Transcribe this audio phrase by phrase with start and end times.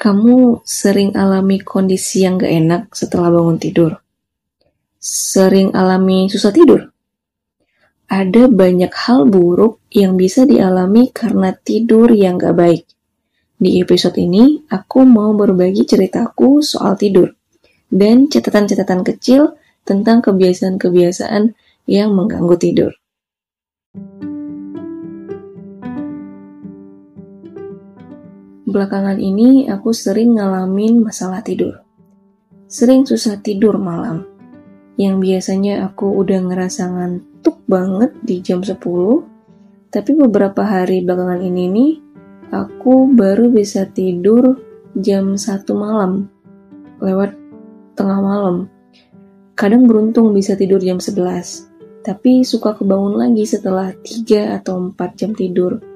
[0.00, 4.00] Kamu sering alami kondisi yang gak enak setelah bangun tidur?
[4.96, 6.88] Sering alami susah tidur?
[8.08, 12.88] Ada banyak hal buruk yang bisa dialami karena tidur yang gak baik.
[13.60, 17.36] Di episode ini, aku mau berbagi ceritaku soal tidur
[17.92, 19.52] dan catatan-catatan kecil
[19.84, 21.52] tentang kebiasaan-kebiasaan
[21.84, 22.96] yang mengganggu tidur.
[28.70, 31.82] Belakangan ini aku sering ngalamin masalah tidur.
[32.70, 34.22] Sering susah tidur malam.
[34.94, 38.78] Yang biasanya aku udah ngerasa ngantuk banget di jam 10,
[39.90, 41.92] tapi beberapa hari belakangan ini nih,
[42.54, 44.62] aku baru bisa tidur
[44.94, 46.30] jam 1 malam,
[47.02, 47.34] lewat
[47.98, 48.70] tengah malam.
[49.58, 55.34] Kadang beruntung bisa tidur jam 11, tapi suka kebangun lagi setelah 3 atau 4 jam
[55.34, 55.89] tidur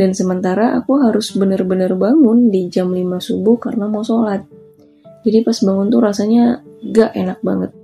[0.00, 4.48] dan sementara aku harus benar-benar bangun di jam 5 subuh karena mau sholat.
[5.20, 7.76] Jadi pas bangun tuh rasanya gak enak banget.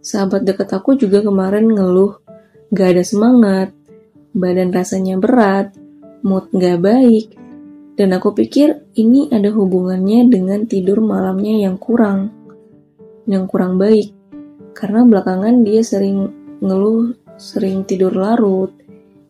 [0.00, 2.24] Sahabat dekat aku juga kemarin ngeluh,
[2.72, 3.76] gak ada semangat,
[4.32, 5.76] badan rasanya berat,
[6.24, 7.36] mood gak baik,
[8.00, 12.32] dan aku pikir ini ada hubungannya dengan tidur malamnya yang kurang,
[13.28, 14.16] yang kurang baik.
[14.72, 16.32] Karena belakangan dia sering
[16.64, 18.72] ngeluh, sering tidur larut,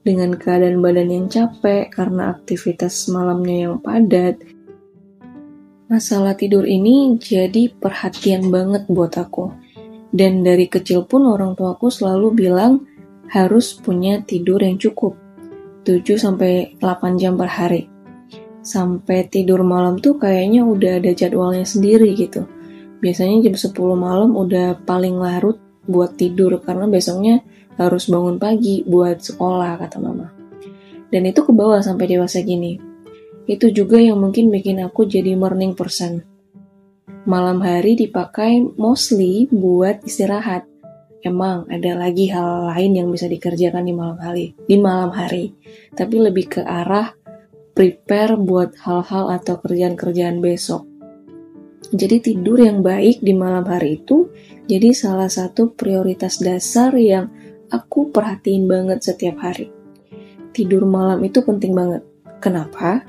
[0.01, 4.41] dengan keadaan badan yang capek karena aktivitas malamnya yang padat.
[5.91, 9.51] Masalah tidur ini jadi perhatian banget buat aku.
[10.11, 12.87] Dan dari kecil pun orang tuaku selalu bilang
[13.31, 15.15] harus punya tidur yang cukup.
[15.87, 16.79] 7-8
[17.19, 17.87] jam per hari.
[18.61, 22.45] Sampai tidur malam tuh kayaknya udah ada jadwalnya sendiri gitu.
[23.01, 25.57] Biasanya jam 10 malam udah paling larut
[25.89, 27.41] buat tidur karena besoknya
[27.81, 30.29] harus bangun pagi buat sekolah, kata mama.
[31.09, 32.77] Dan itu ke bawah sampai dewasa gini.
[33.49, 36.23] Itu juga yang mungkin bikin aku jadi morning person.
[37.25, 40.69] Malam hari dipakai mostly buat istirahat.
[41.21, 45.53] Emang ada lagi hal lain yang bisa dikerjakan di malam hari, di malam hari.
[45.93, 47.13] Tapi lebih ke arah
[47.77, 50.85] prepare buat hal-hal atau kerjaan-kerjaan besok.
[51.91, 54.31] Jadi tidur yang baik di malam hari itu
[54.71, 57.33] jadi salah satu prioritas dasar yang
[57.71, 59.71] aku perhatiin banget setiap hari.
[60.51, 62.03] Tidur malam itu penting banget.
[62.43, 63.07] Kenapa?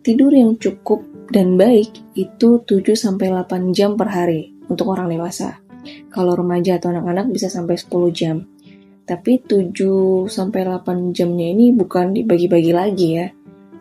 [0.00, 5.58] Tidur yang cukup dan baik itu 7-8 jam per hari untuk orang dewasa.
[6.10, 8.36] Kalau remaja atau anak-anak bisa sampai 10 jam.
[9.06, 10.30] Tapi 7-8
[11.10, 13.26] jamnya ini bukan dibagi-bagi lagi ya.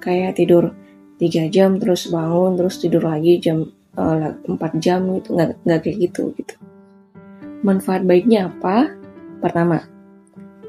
[0.02, 0.74] Kayak tidur
[1.22, 3.68] 3 jam terus bangun terus tidur lagi jam
[4.00, 6.56] uh, eh, 4 jam itu nggak nggak kayak gitu gitu.
[7.62, 8.96] Manfaat baiknya apa?
[9.44, 9.84] Pertama,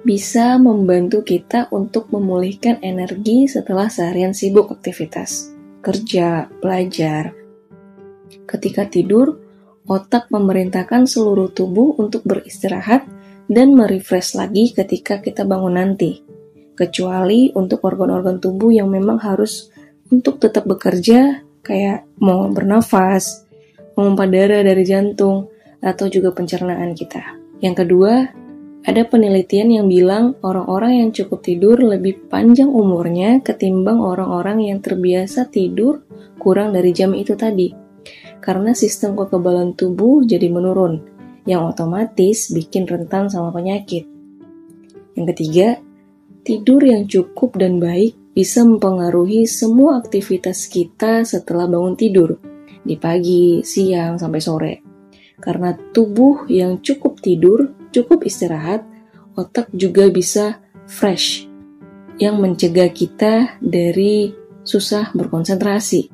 [0.00, 5.52] bisa membantu kita untuk memulihkan energi setelah seharian sibuk aktivitas,
[5.84, 7.36] kerja, belajar.
[8.48, 9.36] Ketika tidur,
[9.84, 13.04] otak memerintahkan seluruh tubuh untuk beristirahat
[13.50, 16.22] dan merefresh lagi ketika kita bangun nanti.
[16.78, 19.68] Kecuali untuk organ-organ tubuh yang memang harus
[20.08, 23.44] untuk tetap bekerja, kayak mau bernafas,
[23.98, 25.52] memompa darah dari jantung,
[25.84, 27.36] atau juga pencernaan kita.
[27.60, 28.32] Yang kedua,
[28.80, 35.52] ada penelitian yang bilang orang-orang yang cukup tidur lebih panjang umurnya ketimbang orang-orang yang terbiasa
[35.52, 36.00] tidur
[36.40, 37.76] kurang dari jam itu tadi.
[38.40, 41.04] Karena sistem kekebalan tubuh jadi menurun,
[41.44, 44.08] yang otomatis bikin rentan sama penyakit.
[45.12, 45.68] Yang ketiga,
[46.40, 52.40] tidur yang cukup dan baik bisa mempengaruhi semua aktivitas kita setelah bangun tidur,
[52.80, 54.74] di pagi, siang, sampai sore.
[55.36, 58.86] Karena tubuh yang cukup tidur cukup istirahat,
[59.34, 61.46] otak juga bisa fresh,
[62.18, 64.34] yang mencegah kita dari
[64.66, 66.10] susah berkonsentrasi.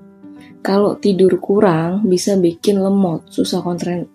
[0.60, 3.62] Kalau tidur kurang, bisa bikin lemot, susah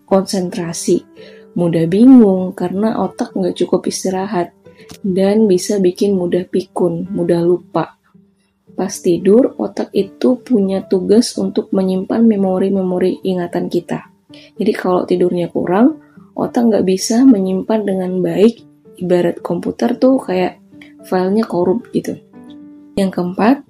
[0.03, 1.07] konsentrasi,
[1.55, 4.51] mudah bingung karena otak nggak cukup istirahat,
[4.99, 7.95] dan bisa bikin mudah pikun, mudah lupa.
[8.75, 14.11] Pas tidur, otak itu punya tugas untuk menyimpan memori-memori ingatan kita.
[14.31, 15.99] Jadi kalau tidurnya kurang,
[16.41, 18.65] otak nggak bisa menyimpan dengan baik
[18.97, 20.61] ibarat komputer tuh kayak
[21.05, 22.17] filenya korup gitu.
[22.97, 23.65] Yang keempat,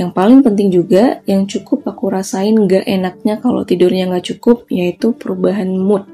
[0.00, 5.12] yang paling penting juga yang cukup aku rasain nggak enaknya kalau tidurnya nggak cukup yaitu
[5.12, 6.08] perubahan mood.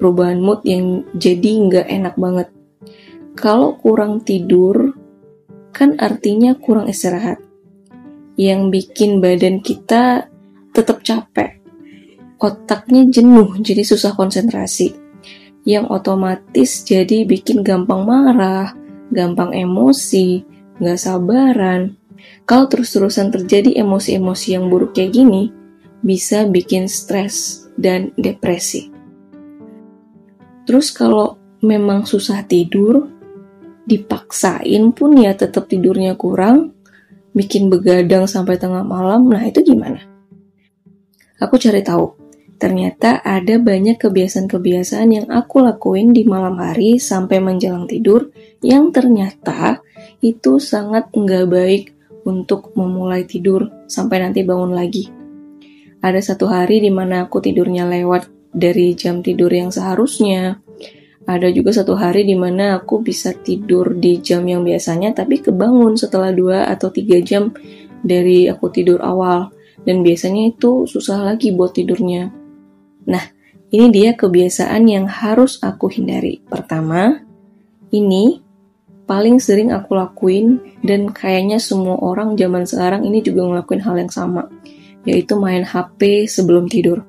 [0.00, 2.48] Perubahan mood yang jadi nggak enak banget.
[3.34, 4.94] Kalau kurang tidur,
[5.74, 7.42] kan artinya kurang istirahat.
[8.34, 10.26] Yang bikin badan kita
[10.74, 11.63] tetap capek
[12.44, 14.92] otaknya jenuh jadi susah konsentrasi
[15.64, 18.76] yang otomatis jadi bikin gampang marah,
[19.08, 20.44] gampang emosi,
[20.76, 21.96] gak sabaran,
[22.44, 25.48] Kalau terus-terusan terjadi emosi-emosi yang buruk kayak gini,
[26.04, 28.92] bisa bikin stres dan depresi.
[30.68, 33.08] Terus kalau memang susah tidur,
[33.88, 36.76] dipaksain pun ya tetap tidurnya kurang,
[37.32, 40.00] bikin begadang sampai tengah malam, nah itu gimana?
[41.40, 42.23] Aku cari tahu,
[42.56, 48.30] ternyata ada banyak kebiasaan-kebiasaan yang aku lakuin di malam hari sampai menjelang tidur
[48.62, 49.82] yang ternyata
[50.24, 51.84] itu sangat nggak baik
[52.24, 55.12] untuk memulai tidur sampai nanti bangun lagi.
[56.00, 60.60] Ada satu hari di mana aku tidurnya lewat dari jam tidur yang seharusnya.
[61.24, 65.96] Ada juga satu hari di mana aku bisa tidur di jam yang biasanya tapi kebangun
[65.96, 67.56] setelah dua atau tiga jam
[68.04, 69.48] dari aku tidur awal
[69.88, 72.43] dan biasanya itu susah lagi buat tidurnya.
[73.08, 73.24] Nah,
[73.74, 76.40] ini dia kebiasaan yang harus aku hindari.
[76.44, 77.20] Pertama,
[77.90, 78.40] ini
[79.04, 84.12] paling sering aku lakuin dan kayaknya semua orang zaman sekarang ini juga ngelakuin hal yang
[84.12, 84.48] sama,
[85.04, 87.04] yaitu main HP sebelum tidur.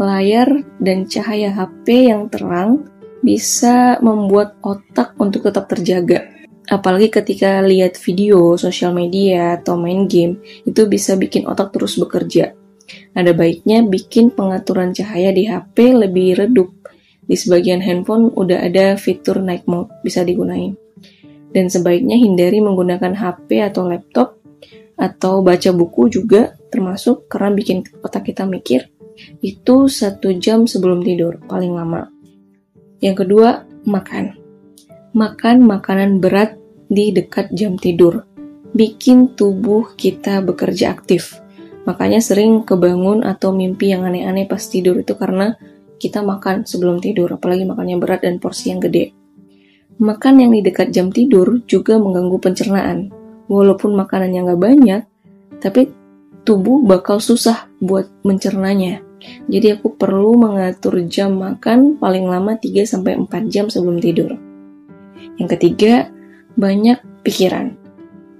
[0.00, 0.48] Layar
[0.80, 2.88] dan cahaya HP yang terang
[3.22, 6.32] bisa membuat otak untuk tetap terjaga
[6.72, 12.54] apalagi ketika lihat video, sosial media, atau main game, itu bisa bikin otak terus bekerja.
[13.12, 16.72] Ada baiknya bikin pengaturan cahaya di HP lebih redup.
[17.22, 20.74] Di sebagian handphone udah ada fitur night mode, bisa digunain.
[21.52, 24.40] Dan sebaiknya hindari menggunakan HP atau laptop,
[24.96, 28.88] atau baca buku juga, termasuk karena bikin otak kita mikir,
[29.44, 32.08] itu satu jam sebelum tidur, paling lama.
[33.04, 34.42] Yang kedua, makan
[35.12, 36.56] makan makanan berat
[36.88, 38.24] di dekat jam tidur,
[38.72, 41.41] bikin tubuh kita bekerja aktif.
[41.82, 45.58] Makanya sering kebangun atau mimpi yang aneh-aneh pas tidur itu karena
[45.98, 49.14] kita makan sebelum tidur, apalagi makannya berat dan porsi yang gede.
[50.02, 52.98] Makan yang di dekat jam tidur juga mengganggu pencernaan.
[53.46, 55.02] Walaupun makanannya nggak banyak,
[55.62, 55.90] tapi
[56.42, 59.02] tubuh bakal susah buat mencernanya.
[59.46, 64.34] Jadi aku perlu mengatur jam makan paling lama 3-4 jam sebelum tidur.
[65.38, 66.10] Yang ketiga,
[66.58, 67.78] banyak pikiran.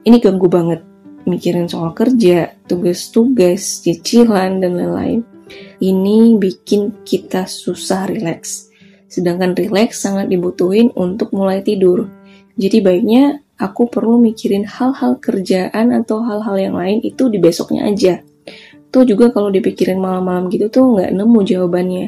[0.03, 0.92] Ini ganggu banget.
[1.23, 5.21] Mikirin soal kerja, tugas-tugas, cicilan, dan lain-lain.
[5.79, 8.73] Ini bikin kita susah rileks.
[9.07, 12.11] Sedangkan rileks sangat dibutuhin untuk mulai tidur.
[12.59, 18.15] Jadi baiknya aku perlu mikirin hal-hal kerjaan atau hal-hal yang lain itu di besoknya aja.
[18.93, 22.07] Tuh juga kalau dipikirin malam-malam gitu tuh nggak nemu jawabannya.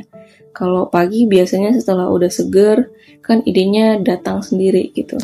[0.55, 2.91] Kalau pagi biasanya setelah udah seger,
[3.25, 5.19] kan idenya datang sendiri gitu.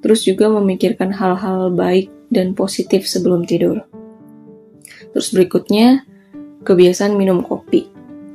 [0.00, 3.84] Terus juga memikirkan hal-hal baik dan positif sebelum tidur.
[5.10, 6.06] Terus berikutnya,
[6.62, 7.90] kebiasaan minum kopi.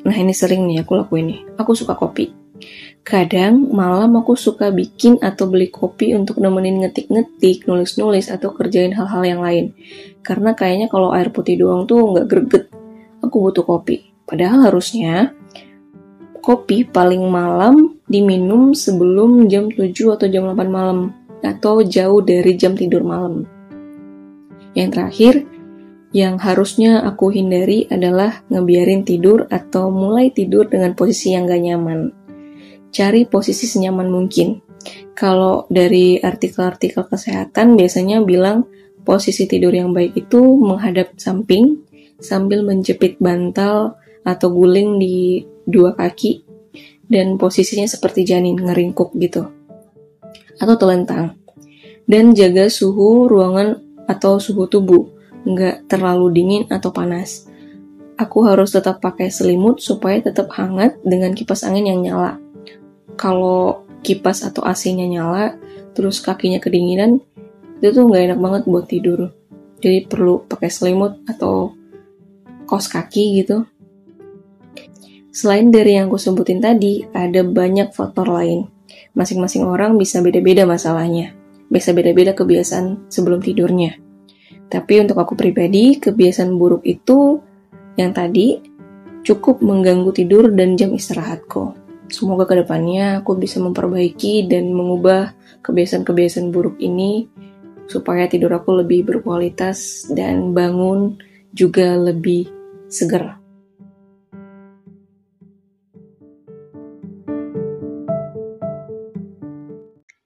[0.05, 1.41] Nah ini sering nih aku lakuin nih.
[1.57, 2.29] Aku suka kopi.
[3.05, 9.21] Kadang malam aku suka bikin atau beli kopi untuk nemenin ngetik-ngetik, nulis-nulis, atau kerjain hal-hal
[9.21, 9.77] yang lain.
[10.25, 12.65] Karena kayaknya kalau air putih doang tuh nggak greget.
[13.21, 14.09] Aku butuh kopi.
[14.25, 15.37] Padahal harusnya
[16.41, 21.13] kopi paling malam diminum sebelum jam 7 atau jam 8 malam
[21.45, 23.45] atau jauh dari jam tidur malam.
[24.73, 25.33] Yang terakhir,
[26.11, 31.99] yang harusnya aku hindari adalah ngebiarin tidur atau mulai tidur dengan posisi yang gak nyaman.
[32.91, 34.63] Cari posisi senyaman mungkin.
[35.15, 38.67] Kalau dari artikel-artikel kesehatan biasanya bilang
[39.03, 41.83] posisi tidur yang baik itu menghadap samping
[42.19, 46.41] sambil menjepit bantal atau guling di dua kaki
[47.11, 49.64] dan posisinya seperti janin ngeringkuk gitu
[50.59, 51.35] atau telentang.
[52.05, 55.09] Dan jaga suhu ruangan atau suhu tubuh.
[55.45, 57.49] Nggak terlalu dingin atau panas.
[58.15, 62.39] Aku harus tetap pakai selimut supaya tetap hangat dengan kipas angin yang nyala.
[63.19, 65.57] Kalau kipas atau AC-nya nyala
[65.95, 67.23] terus kakinya kedinginan
[67.79, 69.19] itu tuh nggak enak banget buat tidur.
[69.83, 71.75] Jadi perlu pakai selimut atau
[72.65, 73.67] kos kaki gitu.
[75.35, 78.71] Selain dari yang aku sebutin tadi, ada banyak faktor lain.
[79.15, 81.31] Masing-masing orang bisa beda-beda masalahnya.
[81.71, 83.95] Bisa beda-beda kebiasaan sebelum tidurnya.
[84.67, 87.39] Tapi untuk aku pribadi, kebiasaan buruk itu
[87.95, 88.59] yang tadi
[89.23, 91.73] cukup mengganggu tidur dan jam istirahatku.
[92.11, 95.33] Semoga ke depannya aku bisa memperbaiki dan mengubah
[95.65, 97.25] kebiasaan-kebiasaan buruk ini
[97.89, 101.17] supaya tidur aku lebih berkualitas dan bangun
[101.55, 102.45] juga lebih
[102.91, 103.44] segar.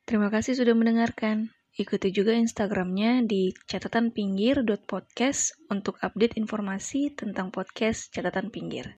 [0.09, 1.53] Terima kasih sudah mendengarkan.
[1.77, 8.87] Ikuti juga Instagramnya di catatanpinggir.podcast untuk update informasi tentang podcast catatan pinggir.